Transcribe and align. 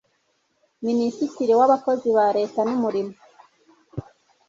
minisitiri 0.85 1.53
w'abakozi 1.59 2.07
ba 2.17 2.27
leta 2.37 2.59
n'umurimo 2.67 3.13